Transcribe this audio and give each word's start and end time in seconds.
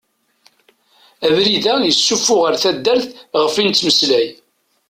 Abrid-a 1.25 1.73
yessufuɣ 1.87 2.41
ar 2.49 2.55
taddart 2.63 3.07
ɣef 3.41 3.53
i 3.55 3.63
nettmeslay. 3.63 4.27